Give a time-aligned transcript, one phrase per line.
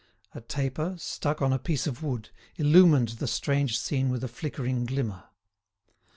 [0.33, 4.83] A taper, stuck on a piece of wood, illumined the strange scene with a flickering
[4.87, 5.25] glimmer.